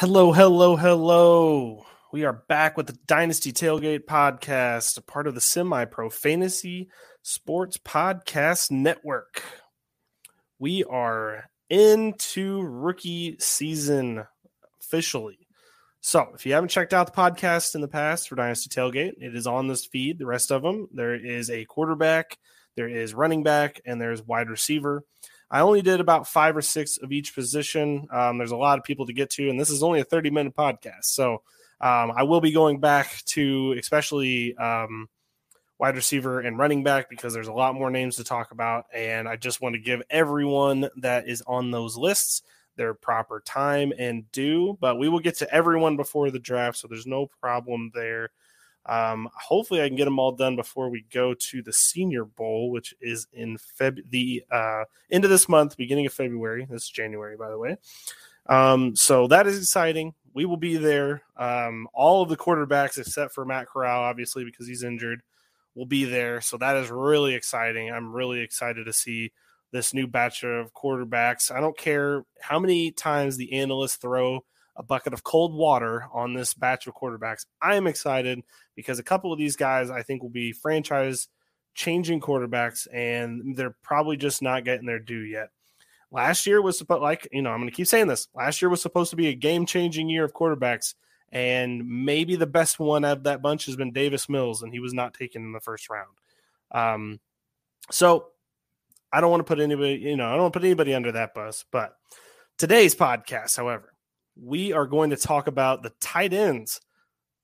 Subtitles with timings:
[0.00, 1.84] Hello, hello, hello.
[2.10, 6.88] We are back with the Dynasty Tailgate podcast, a part of the Semi Pro Fantasy
[7.20, 9.42] Sports Podcast Network.
[10.58, 14.24] We are into rookie season
[14.80, 15.46] officially.
[16.00, 19.36] So, if you haven't checked out the podcast in the past for Dynasty Tailgate, it
[19.36, 20.18] is on this feed.
[20.18, 22.38] The rest of them, there is a quarterback,
[22.74, 25.04] there is running back, and there's wide receiver.
[25.50, 28.06] I only did about five or six of each position.
[28.10, 30.30] Um, there's a lot of people to get to, and this is only a 30
[30.30, 31.04] minute podcast.
[31.04, 31.42] So
[31.80, 35.08] um, I will be going back to especially um,
[35.78, 38.84] wide receiver and running back because there's a lot more names to talk about.
[38.94, 42.42] And I just want to give everyone that is on those lists
[42.76, 44.76] their proper time and due.
[44.80, 48.30] But we will get to everyone before the draft, so there's no problem there.
[48.86, 52.70] Um, hopefully, I can get them all done before we go to the Senior Bowl,
[52.70, 56.66] which is in Feb the uh, end of this month, beginning of February.
[56.68, 57.76] This is January, by the way.
[58.46, 60.14] Um, so that is exciting.
[60.32, 61.22] We will be there.
[61.36, 65.22] Um, all of the quarterbacks, except for Matt Corral, obviously because he's injured,
[65.74, 66.40] will be there.
[66.40, 67.90] So that is really exciting.
[67.90, 69.32] I'm really excited to see
[69.72, 71.50] this new batch of quarterbacks.
[71.54, 74.44] I don't care how many times the analysts throw
[74.80, 77.44] a bucket of cold water on this batch of quarterbacks.
[77.60, 78.40] I am excited
[78.74, 81.28] because a couple of these guys I think will be franchise
[81.74, 85.50] changing quarterbacks, and they're probably just not getting their due yet.
[86.10, 88.28] Last year was supposed like you know I'm going to keep saying this.
[88.34, 90.94] Last year was supposed to be a game changing year of quarterbacks,
[91.30, 94.94] and maybe the best one of that bunch has been Davis Mills, and he was
[94.94, 96.16] not taken in the first round.
[96.72, 97.20] Um,
[97.90, 98.28] so
[99.12, 101.12] I don't want to put anybody, you know, I don't want to put anybody under
[101.12, 101.66] that bus.
[101.70, 101.92] But
[102.56, 103.92] today's podcast, however,
[104.42, 106.80] we are going to talk about the tight ends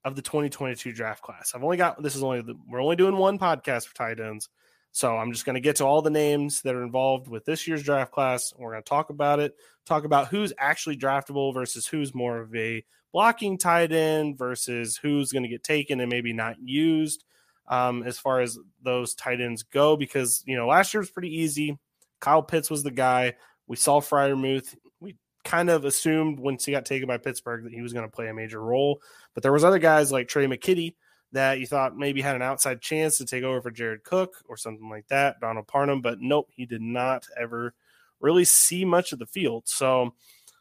[0.04, 1.52] of the 2022 draft class.
[1.54, 4.48] I've only got this is only the, we're only doing one podcast for tight ends.
[4.92, 7.68] So I'm just going to get to all the names that are involved with this
[7.68, 8.54] year's draft class.
[8.56, 12.54] We're going to talk about it, talk about who's actually draftable versus who's more of
[12.54, 12.82] a
[13.12, 17.24] blocking tight end versus who's going to get taken and maybe not used
[17.68, 19.98] um, as far as those tight ends go.
[19.98, 21.78] Because, you know, last year was pretty easy.
[22.20, 23.34] Kyle Pitts was the guy.
[23.66, 24.74] We saw Freiermuth
[25.46, 28.28] kind of assumed once he got taken by Pittsburgh that he was going to play
[28.28, 29.00] a major role.
[29.32, 30.94] But there was other guys like Trey McKitty
[31.32, 34.56] that you thought maybe had an outside chance to take over for Jared Cook or
[34.56, 37.74] something like that, Donald Parham, but nope, he did not ever
[38.20, 39.64] really see much of the field.
[39.66, 40.14] So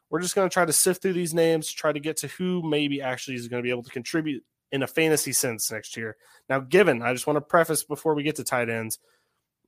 [0.09, 2.61] we're just going to try to sift through these names, try to get to who
[2.63, 6.17] maybe actually is going to be able to contribute in a fantasy sense next year.
[6.49, 8.99] Now, given, I just want to preface before we get to tight ends,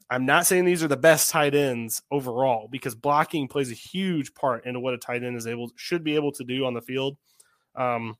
[0.09, 4.33] I'm not saying these are the best tight ends overall because blocking plays a huge
[4.33, 6.81] part into what a tight end is able should be able to do on the
[6.81, 7.17] field.
[7.75, 8.15] Um,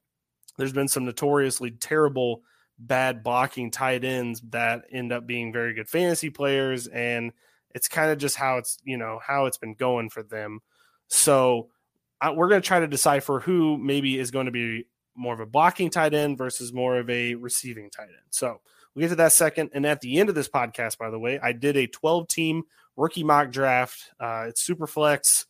[0.58, 2.42] there's been some notoriously terrible
[2.80, 7.32] bad blocking tight ends that end up being very good fantasy players and
[7.74, 10.60] it's kind of just how it's you know how it's been going for them
[11.08, 11.70] so
[12.20, 14.86] I, we're going to try to decipher who maybe is going to be
[15.16, 18.28] more of a blocking tight end versus more of a receiving tight end.
[18.30, 18.62] So
[18.98, 19.70] we'll get to that second.
[19.74, 22.64] And at the end of this podcast, by the way, I did a 12 team
[22.96, 24.12] rookie mock draft.
[24.20, 25.46] Uh, it's super flex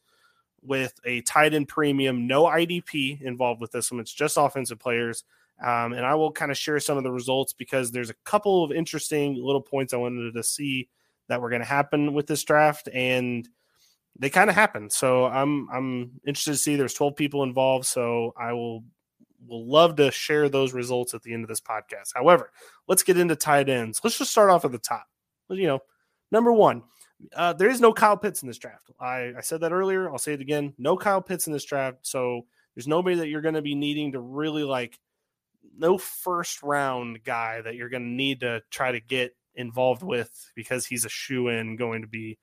[0.61, 4.01] with a tight end premium, no IDP involved with this one.
[4.01, 5.23] It's just offensive players.
[5.65, 8.65] Um, and I will kind of share some of the results because there's a couple
[8.65, 10.89] of interesting little points I wanted to see
[11.29, 13.47] that were going to happen with this draft, and
[14.19, 14.91] they kind of happened.
[14.91, 16.75] So I'm I'm interested to see.
[16.75, 18.83] There's 12 people involved, so I will
[19.47, 22.11] will love to share those results at the end of this podcast.
[22.15, 22.51] However,
[22.87, 24.01] let's get into tight ends.
[24.03, 25.07] Let's just start off at the top.
[25.49, 25.79] You know,
[26.31, 26.83] number one,
[27.35, 28.91] uh, there is no Kyle Pitts in this draft.
[28.99, 30.09] I, I said that earlier.
[30.09, 30.73] I'll say it again.
[30.77, 31.99] No Kyle Pitts in this draft.
[32.01, 32.45] So
[32.75, 34.99] there's nobody that you're going to be needing to really like.
[35.77, 40.51] No first round guy that you're going to need to try to get involved with
[40.55, 42.37] because he's a shoe in going to be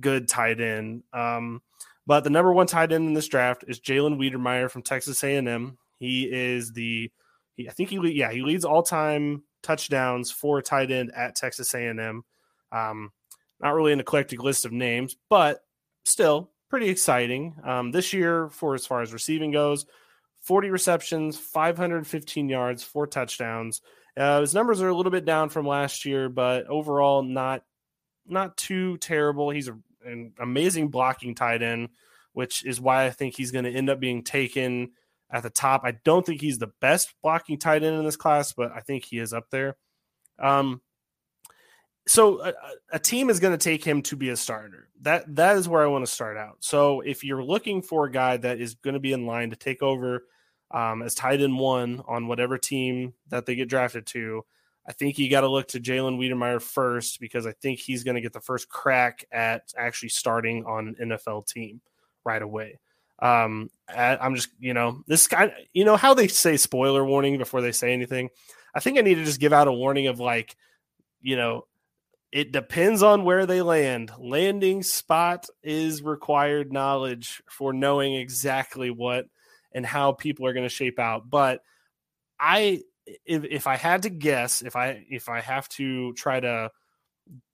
[0.00, 1.02] good tight end.
[1.12, 1.62] Um,
[2.06, 5.78] but the number one tight end in this draft is Jalen Wydermyer from Texas A&M.
[5.98, 7.10] He is the,
[7.54, 11.74] he, I think he, yeah, he leads all time touchdowns for tight end at Texas
[11.74, 12.22] A&M.
[12.70, 13.12] Um,
[13.60, 15.60] not really an eclectic list of names, but
[16.04, 17.56] still pretty exciting.
[17.64, 19.86] Um, this year, for as far as receiving goes,
[20.42, 23.80] 40 receptions, 515 yards, four touchdowns.
[24.16, 27.62] Uh, his numbers are a little bit down from last year, but overall not
[28.26, 29.50] not too terrible.
[29.50, 31.88] He's a, an amazing blocking tight end,
[32.32, 34.90] which is why I think he's going to end up being taken
[35.30, 35.82] at the top.
[35.84, 39.04] I don't think he's the best blocking tight end in this class, but I think
[39.04, 39.76] he is up there.
[40.38, 40.80] Um,
[42.06, 42.54] so a,
[42.92, 44.88] a, team is going to take him to be a starter.
[45.02, 46.56] That that is where I want to start out.
[46.60, 49.56] So if you're looking for a guy that is going to be in line to
[49.56, 50.24] take over
[50.70, 54.44] um, as tight end one on whatever team that they get drafted to,
[54.86, 58.14] I think you got to look to Jalen Wydermyer first because I think he's going
[58.14, 61.82] to get the first crack at actually starting on an NFL team
[62.24, 62.78] right away.
[63.20, 67.60] Um, I'm just, you know, this guy, you know, how they say spoiler warning before
[67.62, 68.28] they say anything.
[68.74, 70.56] I think I need to just give out a warning of like,
[71.20, 71.66] you know,
[72.30, 74.12] it depends on where they land.
[74.18, 79.26] Landing spot is required knowledge for knowing exactly what
[79.72, 81.30] and how people are going to shape out.
[81.30, 81.62] But
[82.38, 82.82] I,
[83.24, 86.70] if, if I had to guess, if I if I have to try to,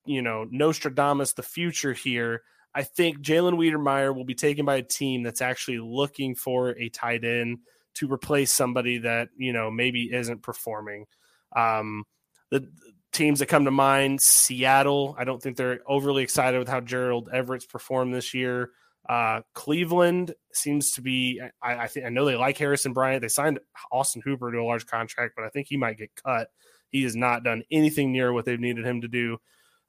[0.04, 2.42] you know, Nostradamus the future here,
[2.74, 6.88] I think Jalen Wydermyer will be taken by a team that's actually looking for a
[6.88, 7.58] tight end
[7.94, 11.06] to replace somebody that you know maybe isn't performing.
[11.54, 12.04] Um,
[12.50, 12.68] the
[13.12, 15.14] teams that come to mind, Seattle.
[15.18, 18.70] I don't think they're overly excited with how Gerald Everett's performed this year.
[19.08, 21.40] Uh, Cleveland seems to be.
[21.62, 23.22] I, I think I know they like Harrison Bryant.
[23.22, 23.60] They signed
[23.92, 26.48] Austin Hooper to a large contract, but I think he might get cut.
[26.88, 29.38] He has not done anything near what they've needed him to do.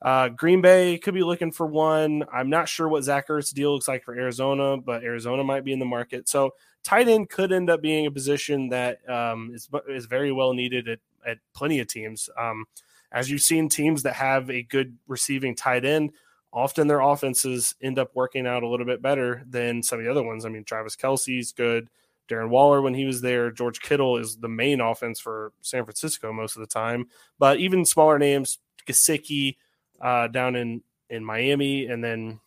[0.02, 2.26] Uh, Green Bay could be looking for one.
[2.32, 5.74] I'm not sure what Zach Ertz's deal looks like for Arizona, but Arizona might be
[5.74, 6.30] in the market.
[6.30, 6.52] So
[6.84, 10.88] tight end could end up being a position that um, is is very well needed
[10.88, 12.30] at, at plenty of teams.
[12.38, 12.66] Um,
[13.12, 16.12] as you've seen teams that have a good receiving tight end,
[16.52, 20.12] often their offenses end up working out a little bit better than some of the
[20.12, 20.46] other ones.
[20.46, 21.90] I mean, Travis Kelce's good.
[22.28, 26.34] Darren Waller, when he was there, George Kittle is the main offense for San Francisco
[26.34, 27.08] most of the time.
[27.38, 28.58] But even smaller names,
[28.88, 29.58] Gesicki
[30.02, 32.40] uh, down in in Miami, and then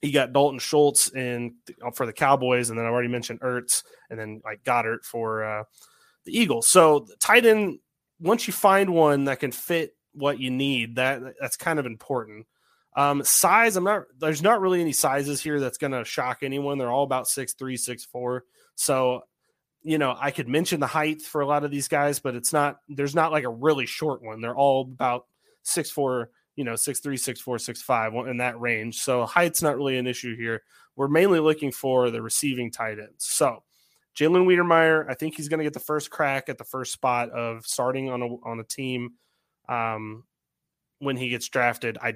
[0.00, 1.56] he got Dalton Schultz in
[1.94, 5.64] for the Cowboys, and then I already mentioned Ertz, and then like Goedert for uh,
[6.24, 6.68] the Eagles.
[6.68, 7.80] So tight end,
[8.20, 10.96] once you find one that can fit what you need.
[10.96, 12.46] That that's kind of important.
[12.96, 14.04] Um, size, I'm not.
[14.18, 16.78] There's not really any sizes here that's going to shock anyone.
[16.78, 18.44] They're all about six three, six four.
[18.74, 19.22] So,
[19.82, 22.52] you know, I could mention the height for a lot of these guys, but it's
[22.52, 22.78] not.
[22.88, 24.40] There's not like a really short one.
[24.40, 25.26] They're all about
[25.62, 26.30] six four.
[26.58, 28.98] You know, six three, six four, six five in that range.
[29.00, 30.62] So height's not really an issue here.
[30.96, 33.24] We're mainly looking for the receiving tight ends.
[33.24, 33.62] So.
[34.16, 37.30] Jalen Wydermyer, I think he's going to get the first crack at the first spot
[37.30, 39.12] of starting on a on a team
[39.68, 40.24] um,
[40.98, 41.98] when he gets drafted.
[42.02, 42.14] I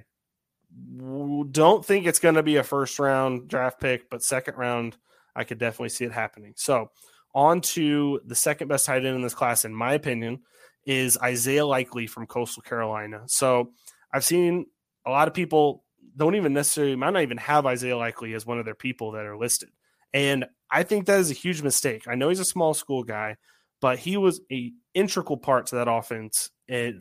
[1.51, 4.97] don't think it's going to be a first round draft pick, but second round,
[5.37, 6.55] I could definitely see it happening.
[6.57, 6.91] So,
[7.35, 10.41] on to the second best tight end in this class, in my opinion,
[10.85, 13.23] is Isaiah Likely from Coastal Carolina.
[13.27, 13.73] So,
[14.13, 14.67] I've seen
[15.07, 15.85] a lot of people
[16.17, 19.25] don't even necessarily might not even have Isaiah Likely as one of their people that
[19.25, 19.71] are listed.
[20.13, 22.05] And I think that is a huge mistake.
[22.07, 23.37] I know he's a small school guy,
[23.81, 26.51] but he was a integral part to that offense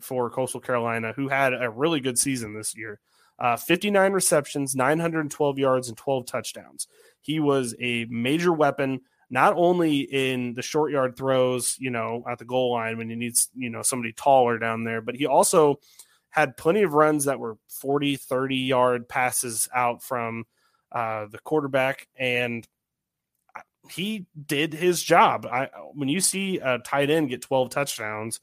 [0.00, 3.00] for Coastal Carolina, who had a really good season this year.
[3.38, 6.86] Uh, 59 receptions, 912 yards, and 12 touchdowns.
[7.20, 9.00] He was a major weapon,
[9.30, 13.16] not only in the short yard throws, you know, at the goal line when you
[13.16, 15.80] need, you know, somebody taller down there, but he also
[16.32, 20.44] had plenty of runs that were 40, 30 yard passes out from
[20.90, 22.08] uh, the quarterback.
[22.16, 22.66] And
[23.90, 25.46] he did his job.
[25.46, 28.40] I when you see a tight end get 12 touchdowns,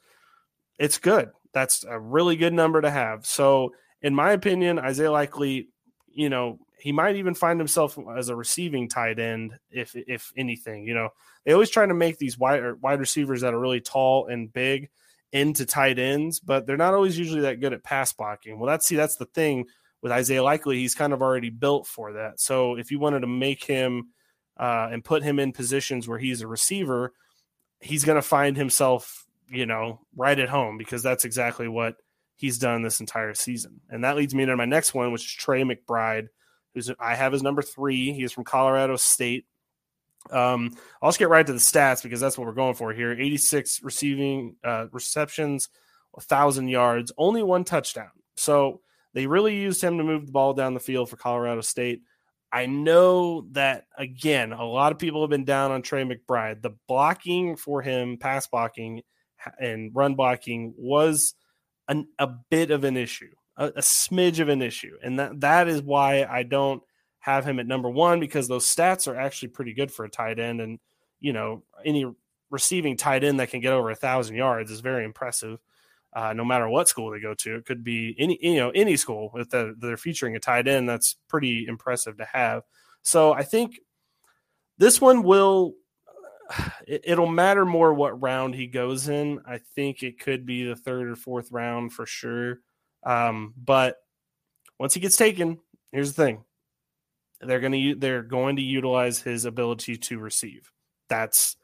[0.77, 1.31] it's good.
[1.51, 3.25] That's a really good number to have.
[3.25, 5.69] So, in my opinion, Isaiah Likely,
[6.07, 10.85] you know, he might even find himself as a receiving tight end, if if anything.
[10.85, 11.09] You know,
[11.43, 14.89] they always try to make these wide wide receivers that are really tall and big
[15.31, 18.59] into tight ends, but they're not always usually that good at pass blocking.
[18.59, 19.65] Well, that's see, that's the thing
[20.01, 20.77] with Isaiah Likely.
[20.77, 22.39] He's kind of already built for that.
[22.39, 24.09] So if you wanted to make him
[24.57, 27.13] uh, and put him in positions where he's a receiver,
[27.79, 31.95] he's going to find himself, you know, right at home because that's exactly what
[32.35, 33.81] he's done this entire season.
[33.89, 36.27] And that leads me to my next one, which is Trey McBride,
[36.73, 38.13] who's I have his number three.
[38.13, 39.45] He is from Colorado State.
[40.31, 43.11] Um, I'll just get right to the stats because that's what we're going for here.
[43.11, 45.69] 86 receiving uh, receptions,
[46.11, 48.11] 1,000 yards, only one touchdown.
[48.35, 48.81] So
[49.13, 52.01] they really used him to move the ball down the field for Colorado State.
[52.51, 56.61] I know that again, a lot of people have been down on Trey McBride.
[56.61, 59.03] The blocking for him, pass blocking
[59.59, 61.35] and run blocking, was
[61.87, 65.67] an, a bit of an issue, a, a smidge of an issue, and that that
[65.67, 66.81] is why I don't
[67.19, 70.39] have him at number one because those stats are actually pretty good for a tight
[70.39, 70.79] end, and
[71.19, 72.05] you know any
[72.49, 75.59] receiving tight end that can get over a thousand yards is very impressive
[76.13, 77.55] uh, no matter what school they go to.
[77.55, 80.89] It could be any you know any school if they're, featuring a tight end.
[80.89, 82.63] That's pretty impressive to have.
[83.01, 83.79] So I think
[84.77, 85.75] this one will.
[86.87, 89.39] It, will matter more what round he goes in.
[89.45, 92.61] I think it could be the third or fourth round for sure.
[93.03, 93.97] Um, but
[94.79, 95.59] once he gets taken,
[95.91, 96.43] here's the thing:
[97.41, 100.71] they're going to they're going to utilize his ability to receive.
[101.07, 101.55] That's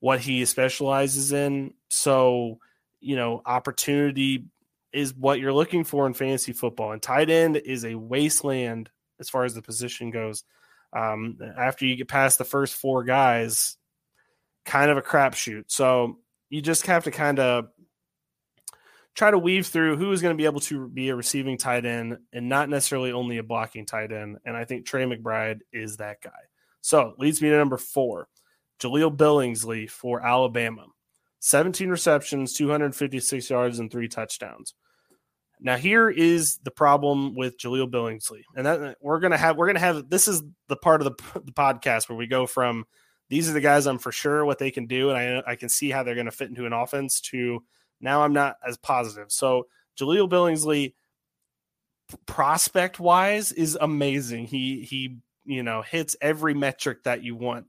[0.00, 1.74] what he specializes in.
[1.88, 2.58] So
[3.00, 4.46] you know, opportunity
[4.92, 6.92] is what you're looking for in fantasy football.
[6.92, 10.44] And tight end is a wasteland as far as the position goes.
[10.92, 13.76] Um, after you get past the first four guys,
[14.64, 15.64] kind of a crapshoot.
[15.68, 16.18] So
[16.50, 17.68] you just have to kind of
[19.14, 21.84] try to weave through who is going to be able to be a receiving tight
[21.84, 24.38] end and not necessarily only a blocking tight end.
[24.44, 26.30] And I think Trey McBride is that guy.
[26.80, 28.28] So leads me to number four,
[28.80, 30.86] Jahleel Billingsley for Alabama.
[31.40, 34.74] 17 receptions, 256 yards, and three touchdowns.
[35.60, 39.78] Now here is the problem with Jahleel Billingsley, and that we're gonna have we're gonna
[39.78, 42.84] have this is the part of the, the podcast where we go from
[43.28, 45.68] these are the guys I'm for sure what they can do, and I I can
[45.68, 47.20] see how they're gonna fit into an offense.
[47.30, 47.62] To
[48.02, 49.30] now I'm not as positive.
[49.30, 49.66] So
[49.98, 50.94] Jahleel Billingsley,
[52.26, 54.46] prospect wise, is amazing.
[54.46, 57.66] He he you know hits every metric that you want.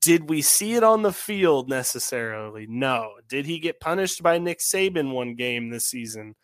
[0.00, 2.66] Did we see it on the field necessarily?
[2.66, 3.12] No.
[3.28, 6.34] Did he get punished by Nick Saban one game this season?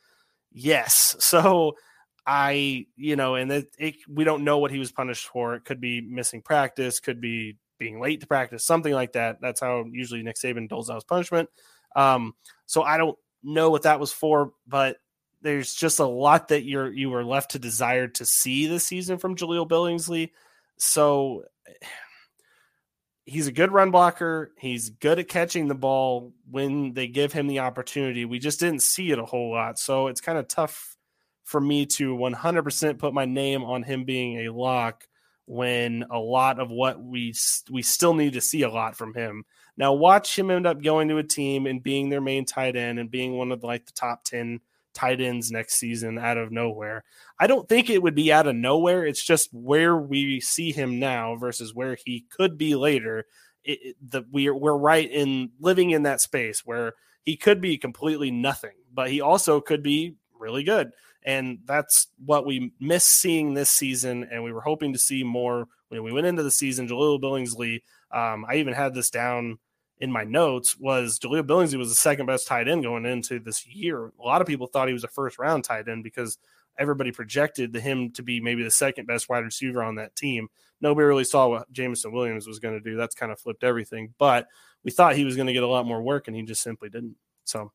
[0.53, 1.17] Yes.
[1.21, 1.77] So
[2.25, 5.55] I, you know, and it, it, we don't know what he was punished for.
[5.55, 9.41] It could be missing practice, could be being late to practice, something like that.
[9.41, 11.49] That's how usually Nick Saban doles out his punishment.
[11.97, 12.35] Um,
[12.67, 14.97] so I don't know what that was for, but
[15.43, 19.19] there's just a lot that you're you were left to desire to see this season
[19.19, 20.31] from Jahleel Billingsley.
[20.79, 21.45] So
[23.25, 24.53] he's a good run blocker.
[24.59, 28.25] He's good at catching the ball when they give him the opportunity.
[28.25, 29.79] We just didn't see it a whole lot.
[29.79, 30.97] So it's kind of tough
[31.45, 35.07] for me to 100% put my name on him being a lock
[35.47, 37.35] when a lot of what we
[37.71, 39.45] we still need to see a lot from him.
[39.77, 42.99] Now watch him end up going to a team and being their main tight end
[42.99, 44.61] and being one of the, like the top 10
[44.95, 47.05] tight ends next season out of nowhere.
[47.39, 49.05] I don't think it would be out of nowhere.
[49.05, 53.27] It's just where we see him now versus where he could be later.
[53.65, 58.31] It, the, we're we're right in living in that space where he could be completely
[58.31, 60.91] nothing, but he also could be really good.
[61.25, 64.29] And that's what we miss seeing this season.
[64.31, 66.89] And we were hoping to see more when we went into the season.
[66.89, 69.59] Jahleel Billingsley, um, I even had this down
[69.99, 73.67] in my notes was Jahleel Billingsley was the second best tight end going into this
[73.67, 74.13] year.
[74.19, 76.39] A lot of people thought he was a first round tight end because
[76.79, 80.49] everybody projected him to be maybe the second best wide receiver on that team.
[80.81, 82.97] Nobody really saw what Jameson Williams was going to do.
[82.97, 84.15] That's kind of flipped everything.
[84.19, 84.49] But
[84.83, 86.89] we thought he was going to get a lot more work, and he just simply
[86.89, 87.15] didn't.
[87.45, 87.71] So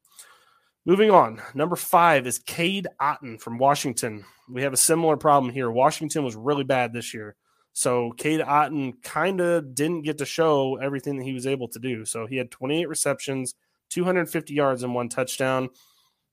[0.85, 1.41] moving on.
[1.53, 4.25] Number five is Cade Otton from Washington.
[4.49, 5.71] We have a similar problem here.
[5.71, 7.35] Washington was really bad this year.
[7.77, 11.77] So Cade Otton kind of didn't get to show everything that he was able to
[11.77, 12.05] do.
[12.05, 13.53] So he had 28 receptions,
[13.91, 15.69] 250 yards, and one touchdown.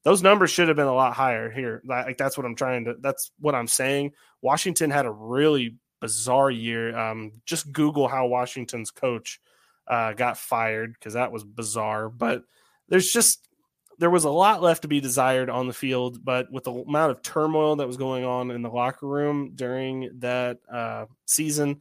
[0.04, 1.82] Those numbers should have been a lot higher here.
[1.84, 2.94] Like that's what I'm trying to.
[2.98, 4.12] That's what I'm saying.
[4.40, 6.96] Washington had a really bizarre year.
[6.96, 9.38] Um, just Google how Washington's coach
[9.86, 12.08] uh, got fired because that was bizarre.
[12.08, 12.44] But
[12.88, 13.46] there's just
[13.98, 17.12] there was a lot left to be desired on the field, but with the amount
[17.12, 21.80] of turmoil that was going on in the locker room during that uh, season,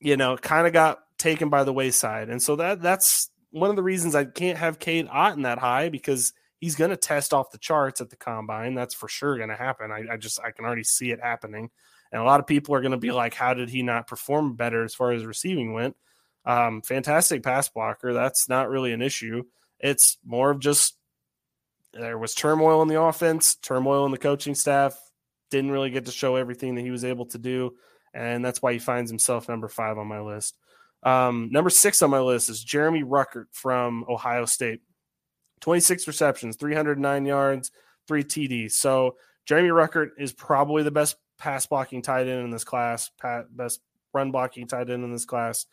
[0.00, 2.28] you know, kind of got taken by the wayside.
[2.28, 5.88] And so that that's one of the reasons I can't have Cade Otton that high
[5.88, 8.74] because he's going to test off the charts at the combine.
[8.74, 9.90] That's for sure going to happen.
[9.90, 11.70] I, I, just I can already see it happening.
[12.12, 14.54] And a lot of people are going to be like, how did he not perform
[14.54, 15.96] better as far as receiving went?
[16.44, 18.12] Um, fantastic pass blocker.
[18.12, 19.44] That's not really an issue.
[19.80, 20.96] It's more of just
[21.92, 24.98] there was turmoil in the offense, turmoil in the coaching staff.
[25.50, 27.74] Didn't really get to show everything that he was able to do.
[28.12, 30.56] And that's why he finds himself number five on my list.
[31.02, 34.80] Um, number six on my list is Jeremy Ruckert from Ohio State.
[35.60, 37.70] 26 receptions, 309 yards,
[38.06, 38.72] three TDs.
[38.72, 39.16] So
[39.46, 43.10] Jeremy Ruckert is probably the best pass blocking tight end in this class,
[43.50, 43.80] best
[44.12, 45.66] run blocking tight end in this class.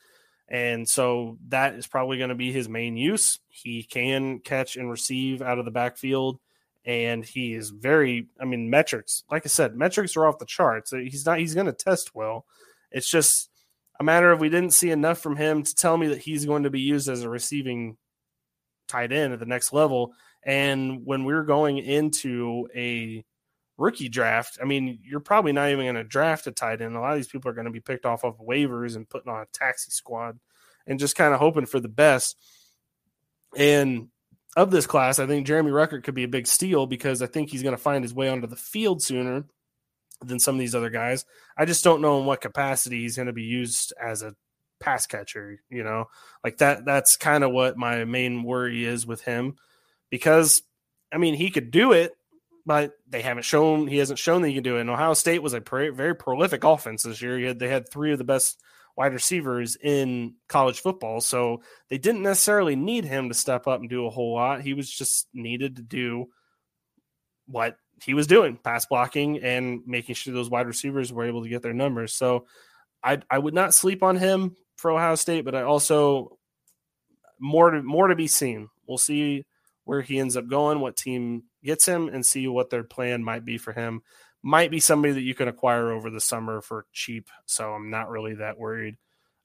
[0.49, 3.39] And so that is probably going to be his main use.
[3.49, 6.39] He can catch and receive out of the backfield.
[6.85, 10.91] And he is very, I mean, metrics, like I said, metrics are off the charts.
[10.91, 12.45] Uh, he's not, he's going to test well.
[12.91, 13.49] It's just
[13.99, 16.63] a matter of we didn't see enough from him to tell me that he's going
[16.63, 17.97] to be used as a receiving
[18.87, 20.13] tight end at the next level.
[20.45, 23.23] And when we are going into a
[23.77, 26.95] rookie draft, I mean, you're probably not even going to draft a tight end.
[26.95, 29.31] A lot of these people are going to be picked off of waivers and putting
[29.31, 30.39] on a taxi squad
[30.85, 32.37] and just kind of hoping for the best.
[33.55, 34.09] And
[34.55, 37.49] of this class, I think Jeremy Ruckert could be a big steal because I think
[37.49, 39.45] he's going to find his way onto the field sooner
[40.21, 41.25] than some of these other guys.
[41.57, 44.35] I just don't know in what capacity he's going to be used as a
[44.79, 46.05] pass catcher, you know.
[46.43, 49.55] Like that that's kind of what my main worry is with him
[50.09, 50.61] because
[51.11, 52.13] I mean, he could do it,
[52.65, 54.81] but they haven't shown he hasn't shown that he can do it.
[54.81, 57.39] And Ohio State was a very prolific offense this year.
[57.39, 58.61] Had, they had three of the best
[58.95, 63.89] wide receivers in college football, so they didn't necessarily need him to step up and
[63.89, 64.61] do a whole lot.
[64.61, 66.27] He was just needed to do
[67.47, 71.49] what he was doing pass blocking and making sure those wide receivers were able to
[71.49, 72.13] get their numbers.
[72.13, 72.45] So
[73.03, 76.37] I I would not sleep on him for Ohio State, but I also
[77.39, 78.69] more to more to be seen.
[78.87, 79.45] We'll see
[79.83, 83.45] where he ends up going, what team gets him, and see what their plan might
[83.45, 84.01] be for him.
[84.41, 87.29] Might be somebody that you can acquire over the summer for cheap.
[87.45, 88.97] So I'm not really that worried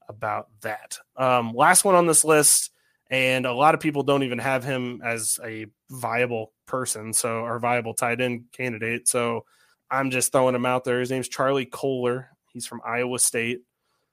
[0.08, 0.98] about that.
[1.16, 2.70] Um, last one on this list
[3.10, 7.58] and a lot of people don't even have him as a viable person, so or
[7.58, 9.08] viable tight end candidate.
[9.08, 9.44] So
[9.90, 11.00] I'm just throwing him out there.
[11.00, 12.28] His name's Charlie Kolar.
[12.52, 13.62] He's from Iowa State.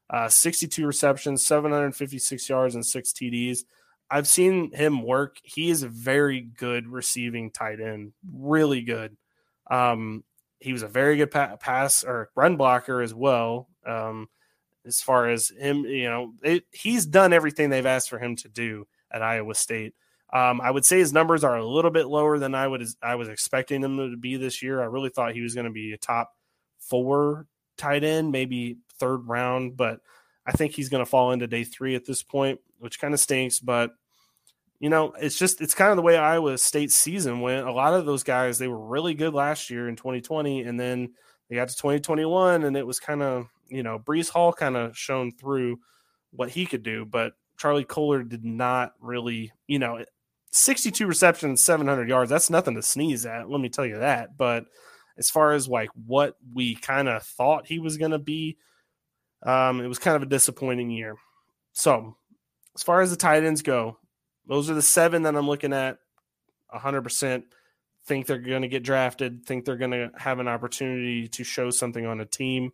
[0.09, 3.63] Uh, 62 receptions, 756 yards, and six TDs.
[4.09, 5.37] I've seen him work.
[5.43, 9.17] He is a very good receiving tight end, really good.
[9.69, 10.23] Um,
[10.59, 13.67] he was a very good pa- pass or run blocker as well.
[13.85, 14.29] Um,
[14.85, 18.49] as far as him, you know, it, he's done everything they've asked for him to
[18.49, 19.95] do at Iowa State.
[20.31, 23.15] Um, I would say his numbers are a little bit lower than I would I
[23.15, 24.81] was expecting him to be this year.
[24.81, 26.31] I really thought he was going to be a top
[26.79, 29.99] four tight end, maybe third round, but
[30.45, 33.19] I think he's going to fall into day three at this point, which kind of
[33.19, 33.59] stinks.
[33.59, 33.91] But
[34.79, 37.67] you know, it's just it's kind of the way Iowa State season went.
[37.67, 41.13] A lot of those guys they were really good last year in 2020, and then
[41.49, 44.97] they got to 2021, and it was kind of you know, Breece Hall kind of
[44.97, 45.79] shown through
[46.31, 50.03] what he could do, but Charlie Kolar did not really, you know,
[50.51, 52.29] 62 receptions, 700 yards.
[52.29, 53.49] That's nothing to sneeze at.
[53.49, 54.37] Let me tell you that.
[54.37, 54.65] But
[55.17, 58.57] as far as like what we kind of thought he was going to be,
[59.43, 61.15] um, it was kind of a disappointing year.
[61.73, 62.15] So,
[62.75, 63.97] as far as the tight ends go,
[64.47, 65.97] those are the seven that I'm looking at
[66.73, 67.43] 100%
[68.05, 71.71] think they're going to get drafted, think they're going to have an opportunity to show
[71.71, 72.71] something on a team.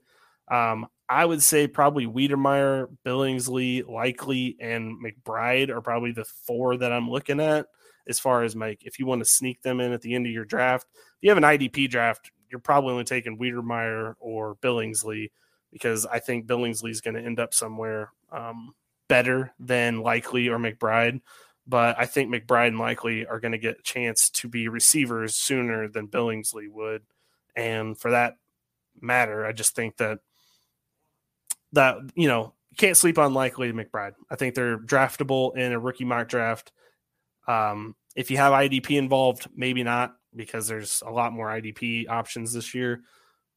[0.49, 6.91] Um, I would say probably Wydermyer, Billingsley, Likely, and McBride are probably the four that
[6.91, 7.67] I'm looking at
[8.07, 8.81] as far as Mike.
[8.85, 11.29] If you want to sneak them in at the end of your draft, if you
[11.29, 15.31] have an IDP draft, you're probably only taking Wydermyer or Billingsley
[15.71, 18.73] because I think Billingsley is going to end up somewhere um,
[19.11, 21.19] better than Likely or McBride.
[21.67, 25.35] But I think McBride and Likely are going to get a chance to be receivers
[25.35, 27.01] sooner than Billingsley would.
[27.53, 28.37] And for that
[29.01, 30.19] matter, I just think that
[31.73, 34.13] that you know can't sleep on likely and McBride.
[34.29, 36.71] I think they're draftable in a rookie mock draft.
[37.49, 42.53] Um, if you have IDP involved, maybe not because there's a lot more IDP options
[42.53, 43.01] this year.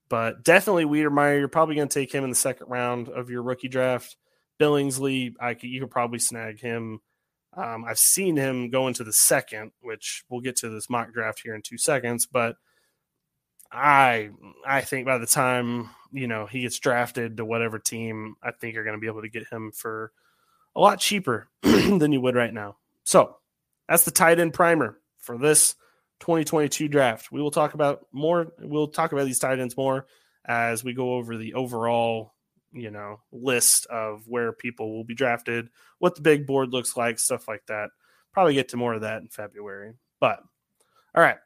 [0.09, 3.43] But definitely Wydermyer, you're probably going to take him in the second round of your
[3.43, 4.17] rookie draft.
[4.61, 7.01] Billingsley, I could, you could probably snag him.
[7.57, 11.41] Um, I've seen him go into the second, which we'll get to this mock draft
[11.43, 12.27] here in two seconds.
[12.27, 12.57] But
[13.71, 14.31] I
[14.67, 18.75] I think by the time you know he gets drafted to whatever team, I think
[18.75, 20.13] you're going to be able to get him for
[20.77, 22.77] a lot cheaper than you would right now.
[23.05, 23.37] So
[23.89, 25.75] that's the tight end primer for this
[26.21, 27.31] 2022 draft.
[27.33, 28.53] We will talk about more.
[28.61, 30.07] We'll talk about these tight ends more
[30.45, 32.34] as we go over the overall
[32.75, 37.19] you know, list of where people will be drafted, what the big board looks like,
[37.19, 37.91] stuff like that.
[38.33, 39.95] Probably get to more of that in February.
[40.21, 40.41] But
[41.15, 41.39] all right,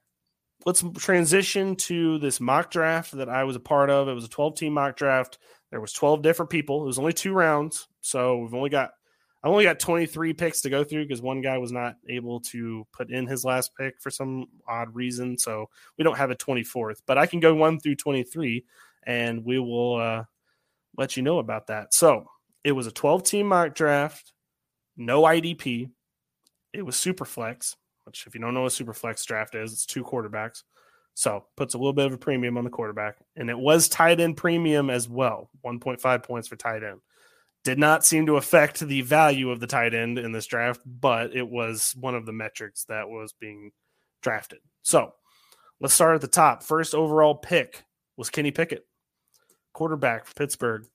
[0.64, 4.08] let's transition to this mock draft that I was a part of.
[4.08, 5.38] It was a 12 team mock draft.
[5.70, 6.82] There was 12 different people.
[6.82, 8.90] It was only two rounds, so we've only got
[9.42, 12.84] I only got 23 picks to go through because one guy was not able to
[12.92, 15.38] put in his last pick for some odd reason.
[15.38, 18.64] So we don't have a 24th, but I can go 1 through 23
[19.04, 20.24] and we will uh,
[20.98, 21.94] let you know about that.
[21.94, 22.26] So
[22.64, 24.32] it was a 12 team mock draft,
[24.96, 25.90] no IDP.
[26.74, 29.86] It was super flex, which, if you don't know what super flex draft is, it's
[29.86, 30.64] two quarterbacks.
[31.14, 33.16] So puts a little bit of a premium on the quarterback.
[33.36, 37.00] And it was tight end premium as well 1.5 points for tight end
[37.64, 41.36] did not seem to affect the value of the tight end in this draft, but
[41.36, 43.72] it was one of the metrics that was being
[44.22, 44.60] drafted.
[44.82, 45.12] So
[45.78, 46.62] let's start at the top.
[46.62, 47.84] First overall pick
[48.16, 48.86] was Kenny Pickett,
[49.78, 50.86] quarterback for Pittsburgh.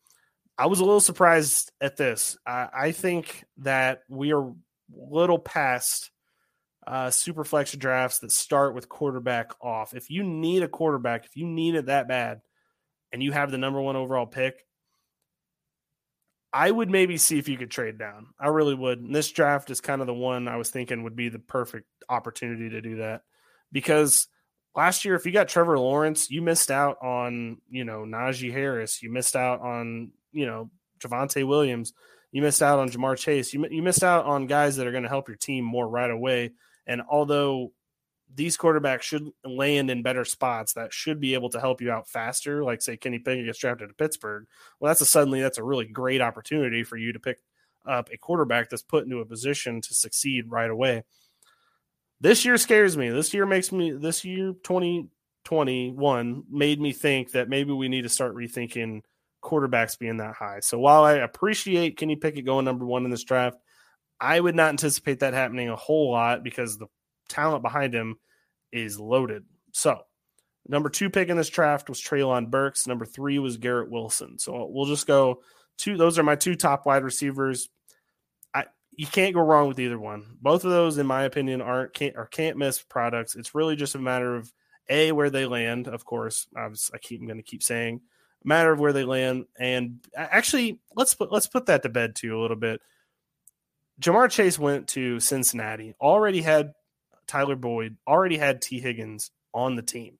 [0.57, 2.37] I was a little surprised at this.
[2.45, 4.53] I, I think that we are a
[4.91, 6.11] little past
[6.85, 9.93] uh, super flex drafts that start with quarterback off.
[9.93, 12.41] If you need a quarterback, if you need it that bad,
[13.13, 14.65] and you have the number one overall pick,
[16.51, 18.33] I would maybe see if you could trade down.
[18.37, 18.99] I really would.
[18.99, 21.87] And this draft is kind of the one I was thinking would be the perfect
[22.09, 23.21] opportunity to do that
[23.71, 24.27] because
[24.75, 29.01] last year, if you got Trevor Lawrence, you missed out on, you know, Najee Harris.
[29.01, 31.93] You missed out on, you know, Javonte Williams.
[32.31, 33.53] You missed out on Ja'Marr Chase.
[33.53, 36.09] You, you missed out on guys that are going to help your team more right
[36.09, 36.51] away.
[36.88, 37.71] And although
[38.36, 42.07] these quarterbacks should land in better spots that should be able to help you out
[42.07, 42.63] faster.
[42.63, 44.45] Like say Kenny Pickett gets drafted to Pittsburgh.
[44.79, 47.39] Well, that's a suddenly that's a really great opportunity for you to pick
[47.86, 51.03] up a quarterback that's put into a position to succeed right away.
[52.23, 53.09] This year scares me.
[53.09, 58.09] This year makes me this year 2021 made me think that maybe we need to
[58.09, 59.01] start rethinking
[59.43, 60.62] quarterbacks being that high.
[60.62, 63.57] So while I appreciate Kenny Pickett going number 1 in this draft,
[64.21, 66.88] I would not anticipate that happening a whole lot because the
[67.27, 68.15] talent behind him
[68.71, 69.43] is loaded.
[69.73, 69.99] So,
[70.65, 72.88] number two pick in this draft was Treylon Burks.
[72.88, 74.39] Number three was Garrett Wilson.
[74.39, 75.41] So we'll just go
[75.77, 75.97] two.
[75.97, 77.67] Those are my two top wide receivers.
[78.95, 80.38] You can't go wrong with either one.
[80.41, 83.36] Both of those, in my opinion, aren't can't or can't miss products.
[83.36, 84.51] It's really just a matter of
[84.89, 85.88] a where they land.
[85.88, 88.01] Of course, I, was, I keep I'm going to keep saying
[88.43, 89.45] matter of where they land.
[89.58, 92.82] And actually, let's put let's put that to bed too a little bit.
[94.01, 95.93] Ja'Marr Chase went to Cincinnati.
[96.01, 96.73] Already had
[97.27, 100.17] Tyler Boyd, already had Tee Higgins on the team.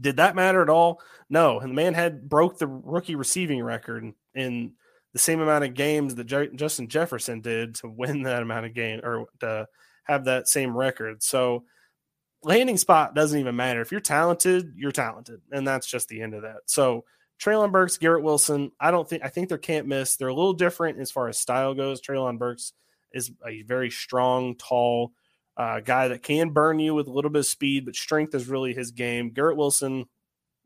[0.00, 1.00] Did that matter at all?
[1.30, 1.60] No.
[1.60, 4.72] And the man had broke the rookie receiving record in
[5.14, 8.74] the same amount of games that J- Justin Jefferson did to win that amount of
[8.74, 9.66] game or to
[10.02, 11.22] have that same record.
[11.22, 11.64] So
[12.42, 13.80] landing spot doesn't even matter.
[13.80, 15.40] If you're talented, you're talented.
[15.50, 16.58] And that's just the end of that.
[16.66, 17.04] So
[17.40, 20.16] Treylon Burks, Garrett Wilson, I don't think I think they can't miss.
[20.16, 22.00] They're a little different as far as style goes.
[22.00, 22.72] Treylon Burks
[23.12, 25.12] is a very strong, tall,
[25.56, 28.48] uh, guy that can burn you with a little bit of speed, but strength is
[28.48, 29.30] really his game.
[29.30, 30.06] Garrett Wilson,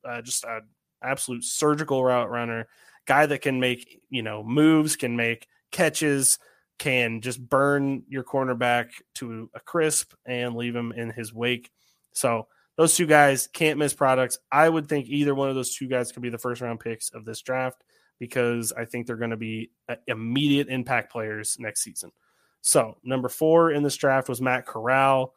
[0.05, 0.63] uh, just an
[1.03, 2.67] absolute surgical route runner,
[3.09, 6.39] guy that can make you know moves, can make catches,
[6.79, 11.71] can just burn your cornerback to a crisp and leave him in his wake.
[12.13, 14.39] So those two guys can't miss products.
[14.53, 17.11] I would think either one of those two guys could be the first round picks
[17.11, 17.83] of this draft
[18.21, 22.13] because I think they're going to be uh, immediate impact players next season.
[22.61, 25.35] So number four in this draft was Matt Corral.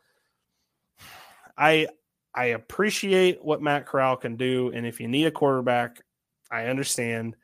[1.57, 1.87] I
[2.33, 6.01] I appreciate what Matt Corral can do, and if you need a quarterback,
[6.51, 7.35] I understand.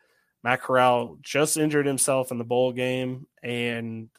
[0.44, 4.10] Matt Corral just injured himself in the bowl game and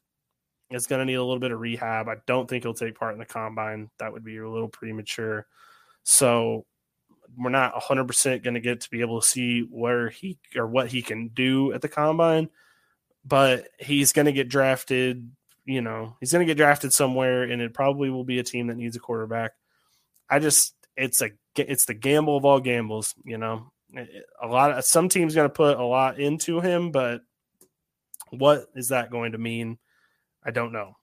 [0.71, 2.09] is going to need a little bit of rehab.
[2.09, 3.91] I don't think he'll take part in the combine.
[3.99, 5.47] That would be a little premature.
[6.03, 6.67] So
[7.37, 10.89] we're not 100% going to get to be able to see where he or what
[10.89, 12.51] he can do at the combine,
[13.25, 15.31] but he's going to get drafted
[15.69, 18.69] you know, he's going to get drafted somewhere, and it probably will be a team
[18.69, 19.53] that needs a quarterback.
[20.29, 23.15] I just, it's a, it's the gamble of all gambles.
[23.23, 27.23] You know, a lot of some teams going to put a lot into him, but
[28.31, 29.79] what is that going to mean?
[30.45, 30.97] I don't know.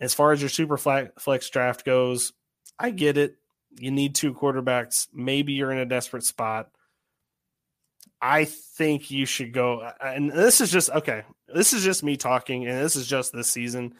[0.00, 2.32] As far as your super flex draft goes,
[2.78, 3.36] I get it.
[3.78, 5.08] You need two quarterbacks.
[5.12, 6.70] Maybe you're in a desperate spot.
[8.20, 9.90] I think you should go.
[10.02, 11.24] And this is just okay.
[11.48, 13.94] This is just me talking, and this is just this season.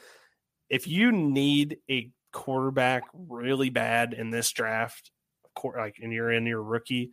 [0.70, 5.10] If you need a quarterback really bad in this draft,
[5.64, 7.10] like, and you're in your rookie,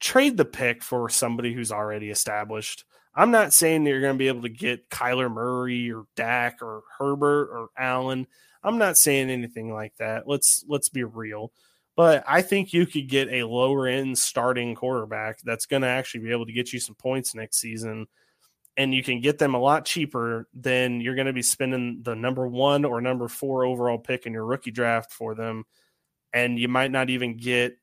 [0.00, 2.84] trade the pick for somebody who's already established.
[3.14, 6.60] I'm not saying that you're going to be able to get Kyler Murray or Dak
[6.60, 8.26] or Herbert or Allen.
[8.62, 10.28] I'm not saying anything like that.
[10.28, 11.52] Let's let's be real.
[11.96, 16.20] But I think you could get a lower end starting quarterback that's going to actually
[16.20, 18.06] be able to get you some points next season.
[18.76, 22.14] And you can get them a lot cheaper than you're going to be spending the
[22.14, 25.64] number one or number four overall pick in your rookie draft for them.
[26.34, 27.78] And you might not even get,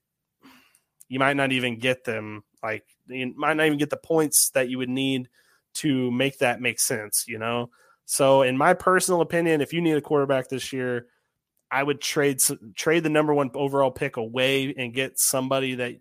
[1.09, 4.69] you might not even get them like, you might not even get the points that
[4.69, 5.29] you would need
[5.75, 7.69] to make that make sense, you know?
[8.05, 11.07] So, in my personal opinion, if you need a quarterback this year,
[11.71, 12.39] I would trade
[12.75, 15.99] trade the number one overall pick away and get somebody that at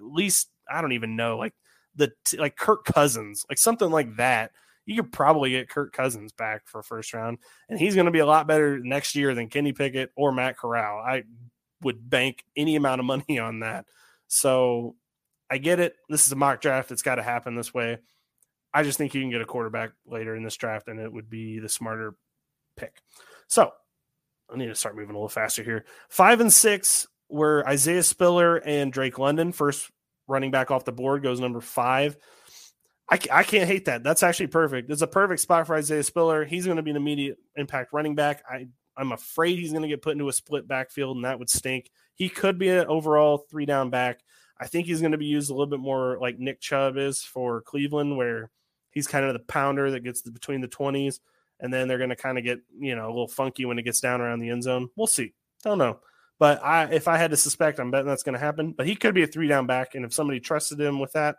[0.00, 1.54] least I don't even know, like
[1.94, 4.52] the like Kirk Cousins, like something like that.
[4.86, 8.20] You could probably get Kirk Cousins back for first round, and he's going to be
[8.20, 10.98] a lot better next year than Kenny Pickett or Matt Corral.
[10.98, 11.24] I
[11.82, 13.86] would bank any amount of money on that.
[14.28, 14.94] So
[15.50, 15.94] I get it.
[16.08, 16.92] This is a mock draft.
[16.92, 17.98] It's got to happen this way.
[18.72, 21.30] I just think you can get a quarterback later in this draft, and it would
[21.30, 22.14] be the smarter
[22.76, 22.96] pick.
[23.46, 23.72] So
[24.52, 25.86] I need to start moving a little faster here.
[26.10, 29.52] Five and six were Isaiah Spiller and Drake London.
[29.52, 29.90] First
[30.26, 32.16] running back off the board goes number five.
[33.10, 34.04] I, I can't hate that.
[34.04, 34.90] That's actually perfect.
[34.90, 36.44] It's a perfect spot for Isaiah Spiller.
[36.44, 38.42] He's going to be an immediate impact running back.
[38.48, 41.48] I, I'm afraid he's going to get put into a split backfield, and that would
[41.48, 41.90] stink.
[42.18, 44.20] He could be an overall three down back.
[44.60, 47.22] I think he's going to be used a little bit more like Nick Chubb is
[47.22, 48.50] for Cleveland, where
[48.90, 51.20] he's kind of the pounder that gets the, between the 20s,
[51.60, 53.84] and then they're going to kind of get, you know, a little funky when it
[53.84, 54.90] gets down around the end zone.
[54.96, 55.32] We'll see.
[55.62, 56.00] Don't know.
[56.40, 58.72] But I, if I had to suspect, I'm betting that's going to happen.
[58.72, 61.36] But he could be a three down back, and if somebody trusted him with that,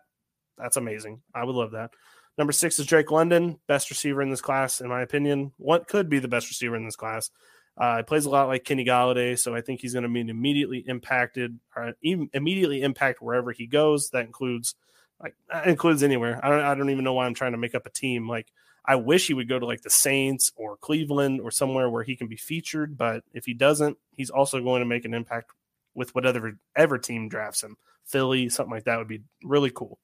[0.57, 1.21] that's amazing.
[1.33, 1.91] I would love that.
[2.37, 5.51] Number six is Drake London, best receiver in this class, in my opinion.
[5.57, 7.31] What could be the best receiver in this class?
[7.79, 10.19] Uh, he plays a lot like Kenny Golladay, so I think he's going to be
[10.19, 14.09] immediately impacted or immediately impact wherever he goes.
[14.09, 14.75] That includes
[15.21, 16.39] like that includes anywhere.
[16.43, 18.27] I don't I don't even know why I'm trying to make up a team.
[18.27, 18.51] Like
[18.85, 22.17] I wish he would go to like the Saints or Cleveland or somewhere where he
[22.17, 25.51] can be featured, but if he doesn't, he's also going to make an impact
[25.93, 27.77] with whatever ever team drafts him.
[28.03, 29.99] Philly, something like that would be really cool.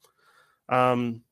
[0.70, 1.24] Um,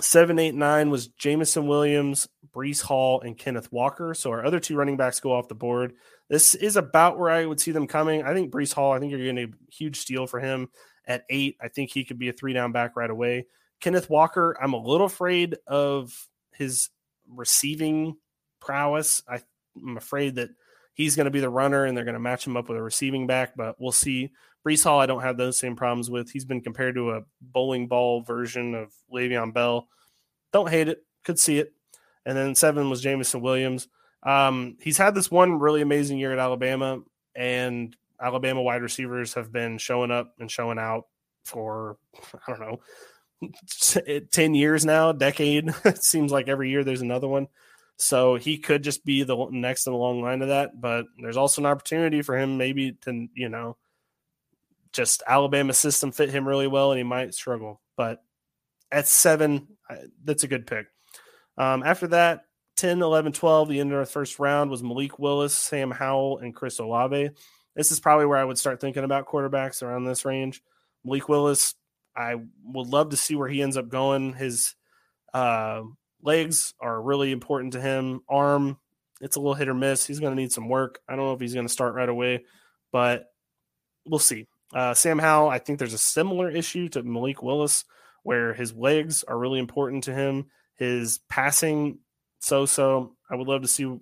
[0.00, 4.14] seven, eight, nine was Jameson Williams, Breece Hall, and Kenneth Walker.
[4.14, 5.94] So our other two running backs go off the board.
[6.28, 8.22] This is about where I would see them coming.
[8.22, 10.68] I think Breece Hall, I think you're getting a huge steal for him
[11.06, 11.56] at eight.
[11.60, 13.46] I think he could be a three down back right away.
[13.80, 16.88] Kenneth Walker, I'm a little afraid of his
[17.28, 18.16] receiving
[18.60, 19.22] prowess.
[19.28, 19.40] I,
[19.76, 20.50] am afraid that
[20.94, 22.82] he's going to be the runner and they're going to match him up with a
[22.82, 24.30] receiving back, but we'll see.
[24.66, 26.30] Breece Hall, I don't have those same problems with.
[26.30, 29.88] He's been compared to a bowling ball version of Le'Veon Bell.
[30.52, 31.04] Don't hate it.
[31.24, 31.72] Could see it.
[32.24, 33.88] And then seven was Jameson Williams.
[34.22, 37.00] Um, he's had this one really amazing year at Alabama,
[37.34, 41.06] and Alabama wide receivers have been showing up and showing out
[41.44, 41.96] for
[42.46, 45.68] I don't know 10 years now, decade.
[45.84, 47.48] it seems like every year there's another one.
[47.96, 51.36] So he could just be the next in the long line of that, but there's
[51.36, 53.76] also an opportunity for him maybe to, you know,
[54.92, 57.80] just Alabama system fit him really well and he might struggle.
[57.96, 58.22] But
[58.90, 59.68] at seven,
[60.24, 60.86] that's a good pick.
[61.56, 62.44] Um, after that,
[62.76, 66.54] 10, 11, 12, the end of the first round was Malik Willis, Sam Howell, and
[66.54, 67.30] Chris Olave.
[67.76, 70.62] This is probably where I would start thinking about quarterbacks around this range.
[71.04, 71.74] Malik Willis,
[72.16, 74.34] I would love to see where he ends up going.
[74.34, 74.74] His
[75.32, 75.82] uh,
[76.22, 78.20] legs are really important to him.
[78.28, 78.78] Arm,
[79.20, 80.06] it's a little hit or miss.
[80.06, 81.00] He's going to need some work.
[81.08, 82.44] I don't know if he's going to start right away,
[82.90, 83.26] but
[84.06, 84.46] we'll see.
[84.72, 87.84] Uh, Sam Howell, I think there's a similar issue to Malik Willis
[88.22, 90.46] where his legs are really important to him.
[90.76, 91.98] His passing,
[92.40, 93.16] so so.
[93.30, 93.98] I would love to see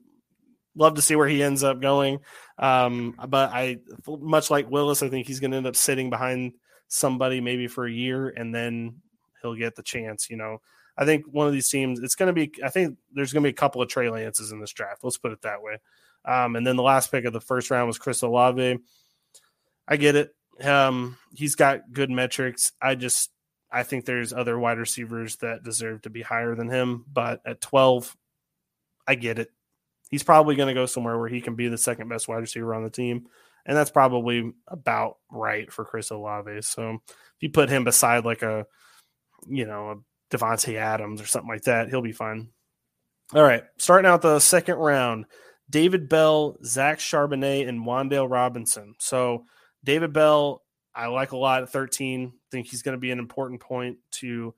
[0.77, 2.21] love to see where he ends up going.
[2.59, 6.55] Um, but I much like Willis, I think he's going to end up sitting behind
[6.89, 8.97] somebody maybe for a year and then
[9.43, 10.31] he'll get the chance.
[10.31, 10.61] You know,
[10.97, 13.47] I think one of these teams, it's going to be, I think there's going to
[13.47, 15.03] be a couple of Trey Lances in this draft.
[15.03, 15.79] Let's put it that way.
[16.25, 18.79] Um, and then the last pick of the first round was Chris Olave.
[19.89, 20.35] I get it.
[20.63, 22.73] Um, he's got good metrics.
[22.81, 23.31] I just,
[23.73, 27.05] I think there's other wide receivers that deserve to be higher than him.
[27.13, 28.17] But at 12,
[29.07, 29.51] I get it.
[30.11, 32.75] He's probably going to go somewhere where he can be the second best wide receiver
[32.75, 33.27] on the team
[33.67, 36.63] and that's probably about right for Chris Olave.
[36.63, 38.67] So if you put him beside like a,
[39.47, 42.49] you know, a Davante Adams or something like that, he'll be fine.
[43.35, 45.27] All right, starting out the second round,
[45.69, 48.95] David Bell, Zach Charbonnet, and Wan'Dale Robinson.
[48.99, 49.45] So
[49.85, 50.63] David Bell,
[50.95, 52.33] I like a lot at 13.
[52.51, 54.55] Think he's going to be an important point to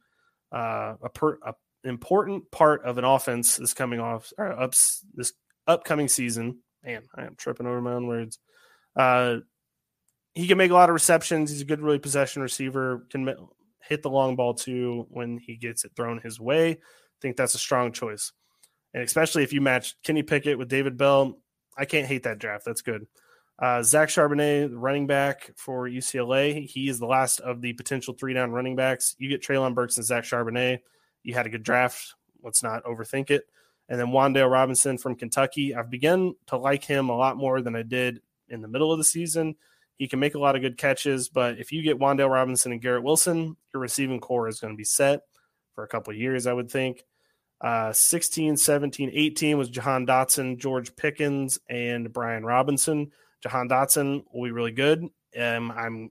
[0.51, 1.55] uh, a, per, a
[1.85, 5.33] important part of an offense this coming off or ups this
[5.67, 6.59] upcoming season.
[6.85, 8.39] Man, I am tripping over my own words.
[8.97, 9.39] Uh,
[10.35, 11.51] he can make a lot of receptions.
[11.51, 13.07] He's a good, really possession receiver.
[13.11, 13.29] Can
[13.87, 16.71] hit the long ball too when he gets it thrown his way.
[16.71, 16.79] I
[17.21, 18.33] think that's a strong choice,
[18.95, 21.39] and especially if you match Kenny Pickett with David Bell,
[21.77, 22.65] I can't hate that draft.
[22.65, 23.07] That's good.
[23.59, 28.35] Uh, Zach Charbonnet, running back for UCLA, he is the last of the potential three
[28.35, 29.15] down running backs.
[29.19, 30.81] You get Treylon Burks and Zach Charbonnet.
[31.23, 32.15] You had a good draft.
[32.43, 33.45] Let's not overthink it.
[33.88, 35.75] And then Wan'Dale Robinson from Kentucky.
[35.75, 38.99] I've begun to like him a lot more than I did in the middle of
[38.99, 39.57] the season.
[39.97, 42.81] He can make a lot of good catches, but if you get Wan'Dale Robinson and
[42.81, 45.21] Garrett Wilson, your receiving corps is going to be set
[45.75, 47.05] for a couple years, I would think.
[47.61, 53.12] Uh, 16, 17, 18 was Jahan Dotson, George Pickens, and Brian Robinson.
[53.43, 55.07] Jahan Dotson will be really good.
[55.39, 56.11] Um, I'm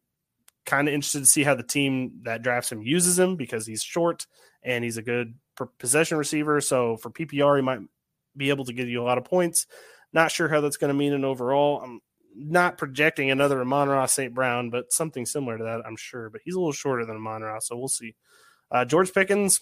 [0.66, 3.84] kind of interested to see how the team that drafts him uses him because he's
[3.84, 4.28] short
[4.64, 5.34] and he's a good
[5.80, 6.62] possession receiver.
[6.62, 7.80] So for PPR, he might
[8.36, 9.68] be able to give you a lot of points.
[10.14, 11.82] Not sure how that's going to mean in overall.
[11.82, 12.02] I'm
[12.36, 14.34] not projecting another Amon-Ra St.
[14.34, 16.30] Brown, but something similar to that, I'm sure.
[16.30, 18.16] But he's a little shorter than Amon-Ra, so we'll see.
[18.70, 19.62] Uh, George Pickens,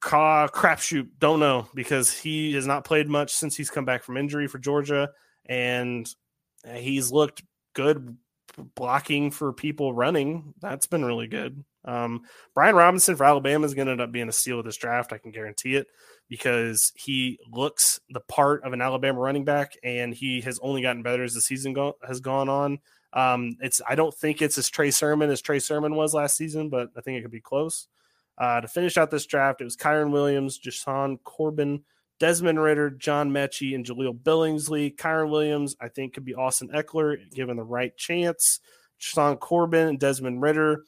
[0.00, 4.16] ca- crapshoot, don't know because he has not played much since he's come back from
[4.16, 5.10] injury for Georgia,
[5.46, 6.08] and
[6.74, 7.42] he's looked
[7.74, 8.16] good
[8.74, 10.54] blocking for people running.
[10.60, 11.64] That's been really good.
[11.84, 12.22] Um,
[12.54, 15.12] Brian Robinson for Alabama is going to end up being a steal of this draft.
[15.12, 15.86] I can guarantee it
[16.28, 21.02] because he looks the part of an Alabama running back, and he has only gotten
[21.02, 22.78] better as the season go- has gone on.
[23.12, 26.68] Um, it's I don't think it's as Trey Sermon as Trey Sermon was last season,
[26.68, 27.88] but I think it could be close.
[28.38, 31.82] Uh, to finish out this draft, it was Kyren Williams, Jashaun Corbin,
[32.20, 34.94] Desmond Ridder, John Metchie, and Jahleel Billingsley.
[34.94, 38.60] Kyren Williams, I think, could be Austin Ekeler given the right chance.
[38.98, 40.84] Sean Corbin and Desmond Ridder.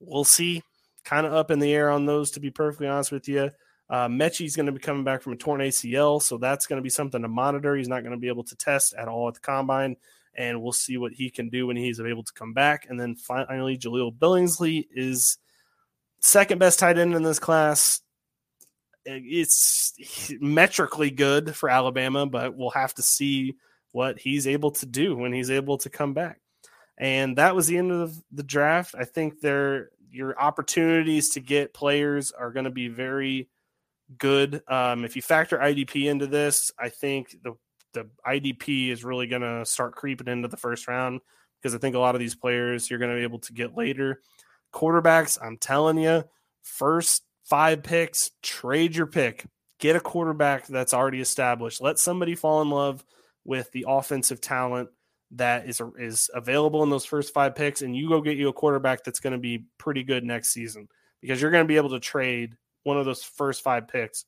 [0.00, 0.62] we'll see.
[1.04, 3.50] Kind of up in the air on those, to be perfectly honest with you.
[3.90, 6.82] Uh, Metchie's going to be coming back from a torn ACL, so that's going to
[6.82, 7.76] be something to monitor.
[7.76, 9.96] He's not going to be able to test at all at the combine,
[10.34, 12.86] and we'll see what he can do when he's able to come back.
[12.88, 15.36] And then finally, Jahleel Billingsley is
[16.20, 18.01] second best tight end in this class.
[19.04, 19.94] It's
[20.40, 23.56] metrically good for Alabama, but we'll have to see
[23.92, 26.40] what he's able to do when he's able to come back.
[26.98, 28.94] And that was the end of the draft.
[28.98, 33.48] I think there your opportunities to get players are going to be very
[34.18, 34.62] good.
[34.68, 37.54] Um, if you factor IDP into this, I think the
[37.94, 41.20] the IDP is really going to start creeping into the first round
[41.60, 43.76] because I think a lot of these players you're going to be able to get
[43.76, 44.22] later.
[44.72, 46.24] Quarterbacks, I'm telling you,
[46.62, 49.44] first five picks, trade your pick.
[49.78, 51.82] Get a quarterback that's already established.
[51.82, 53.04] Let somebody fall in love
[53.44, 54.88] with the offensive talent
[55.32, 58.54] that is is available in those first five picks, and you go get you a
[58.54, 60.88] quarterback that's going to be pretty good next season
[61.20, 64.24] because you're going to be able to trade one of those first five picks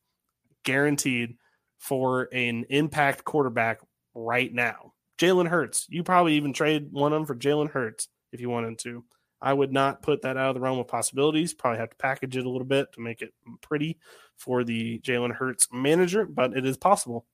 [0.62, 1.38] guaranteed
[1.78, 3.80] for an impact quarterback
[4.14, 4.92] right now.
[5.18, 8.78] Jalen Hurts, you probably even trade one of them for Jalen Hurts if you wanted
[8.80, 9.02] to.
[9.44, 11.54] I would not put that out of the realm of possibilities.
[11.54, 13.98] Probably have to package it a little bit to make it pretty
[14.37, 17.26] for the Jalen Hurts manager, but it is possible.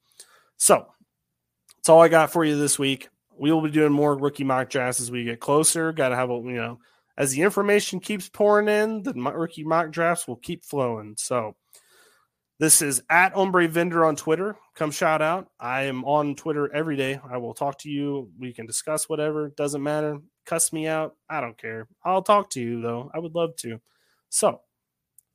[0.59, 0.87] So
[1.77, 3.09] that's all I got for you this week
[3.41, 5.93] we will be doing more rookie mock drafts as we get closer.
[5.93, 6.79] Got to have a you know
[7.17, 11.15] as the information keeps pouring in, the rookie mock drafts will keep flowing.
[11.17, 11.57] So
[12.59, 14.57] this is at Hombre Vender on Twitter.
[14.77, 15.49] Come shout out.
[15.59, 17.19] I am on Twitter every day.
[17.31, 18.31] I will talk to you.
[18.39, 19.49] We can discuss whatever.
[19.57, 20.19] Doesn't matter.
[20.47, 21.17] Cuss me out.
[21.29, 21.89] I don't care.
[22.05, 23.11] I'll talk to you though.
[23.15, 23.81] I would love to.
[24.29, 24.61] So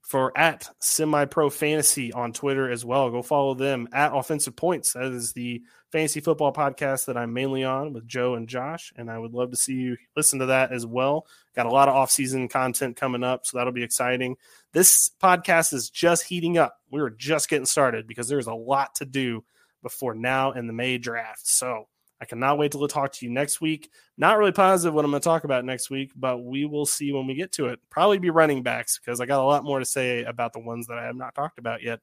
[0.06, 3.10] for at semi pro fantasy on Twitter as well.
[3.10, 4.94] Go follow them at offensive points.
[4.94, 8.94] That is the fantasy football podcast that I'm mainly on with Joe and Josh.
[8.96, 11.26] And I would love to see you listen to that as well.
[11.56, 14.38] Got a lot of off-season content coming up, so that'll be exciting.
[14.74, 16.78] This podcast is just heating up.
[16.92, 19.44] We were just getting started because there's a lot to do
[19.82, 21.48] before now and the May draft.
[21.48, 21.88] So
[22.26, 23.92] I cannot wait to talk to you next week.
[24.18, 27.14] Not really positive what I'm going to talk about next week, but we will see
[27.14, 27.80] when we get to it.
[27.92, 30.88] Probably be running backs because I got a lot more to say about the ones
[30.88, 32.00] that I have not talked about yet.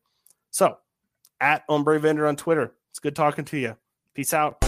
[0.53, 0.79] So,
[1.41, 2.73] at Hombre Vender on Twitter.
[2.91, 3.77] It's good talking to you.
[4.15, 4.63] Peace out.